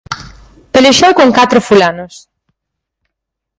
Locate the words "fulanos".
1.67-2.13